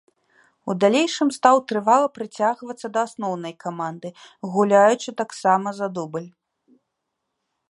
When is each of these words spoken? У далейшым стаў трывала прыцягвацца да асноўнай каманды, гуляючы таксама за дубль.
У 0.69 0.75
далейшым 0.83 1.29
стаў 1.37 1.55
трывала 1.71 2.07
прыцягвацца 2.17 2.87
да 2.97 3.03
асноўнай 3.09 3.53
каманды, 3.65 4.09
гуляючы 4.55 5.09
таксама 5.25 5.67
за 5.83 5.87
дубль. 6.01 6.29